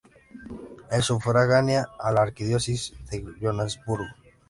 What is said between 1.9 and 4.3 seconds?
a la Arquidiócesis de Johannesburgo.